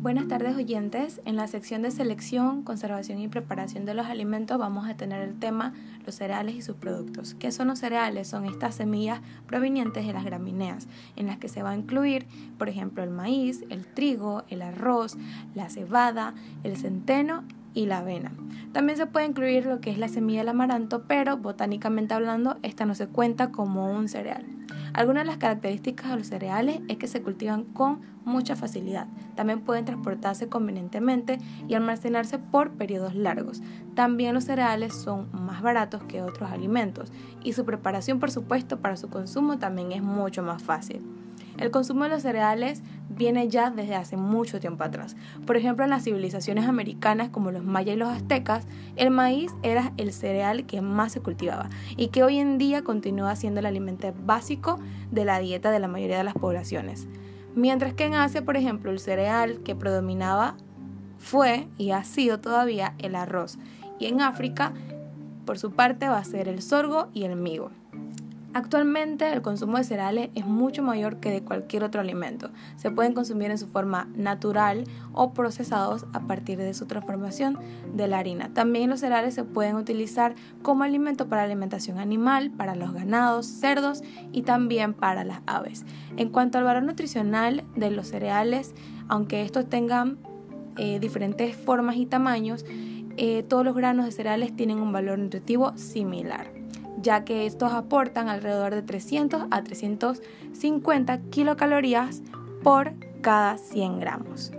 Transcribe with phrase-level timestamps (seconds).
[0.00, 1.20] Buenas tardes oyentes.
[1.24, 5.36] En la sección de selección, conservación y preparación de los alimentos vamos a tener el
[5.36, 5.74] tema
[6.06, 7.34] los cereales y sus productos.
[7.34, 8.28] ¿Qué son los cereales?
[8.28, 10.86] Son estas semillas provenientes de las gramíneas,
[11.16, 15.16] en las que se va a incluir, por ejemplo, el maíz, el trigo, el arroz,
[15.56, 17.42] la cebada, el centeno
[17.74, 18.30] y la avena.
[18.72, 22.86] También se puede incluir lo que es la semilla del amaranto, pero botánicamente hablando, esta
[22.86, 24.57] no se cuenta como un cereal.
[24.92, 29.06] Algunas de las características de los cereales es que se cultivan con mucha facilidad.
[29.34, 33.62] También pueden transportarse convenientemente y almacenarse por periodos largos.
[33.94, 38.96] También los cereales son más baratos que otros alimentos y su preparación, por supuesto, para
[38.96, 41.02] su consumo también es mucho más fácil.
[41.58, 45.16] El consumo de los cereales viene ya desde hace mucho tiempo atrás.
[45.44, 49.92] Por ejemplo, en las civilizaciones americanas como los mayas y los aztecas, el maíz era
[49.96, 54.14] el cereal que más se cultivaba y que hoy en día continúa siendo el alimento
[54.24, 54.78] básico
[55.10, 57.08] de la dieta de la mayoría de las poblaciones.
[57.56, 60.54] Mientras que en Asia, por ejemplo, el cereal que predominaba
[61.18, 63.58] fue y ha sido todavía el arroz.
[63.98, 64.72] Y en África,
[65.44, 67.70] por su parte, va a ser el sorgo y el migo.
[68.54, 72.50] Actualmente el consumo de cereales es mucho mayor que de cualquier otro alimento.
[72.76, 77.58] Se pueden consumir en su forma natural o procesados a partir de su transformación
[77.94, 78.54] de la harina.
[78.54, 84.02] También los cereales se pueden utilizar como alimento para alimentación animal, para los ganados, cerdos
[84.32, 85.84] y también para las aves.
[86.16, 88.74] En cuanto al valor nutricional de los cereales,
[89.08, 90.18] aunque estos tengan
[90.78, 92.64] eh, diferentes formas y tamaños,
[93.18, 96.58] eh, todos los granos de cereales tienen un valor nutritivo similar
[97.00, 102.22] ya que estos aportan alrededor de 300 a 350 kilocalorías
[102.62, 104.52] por cada 100 gramos.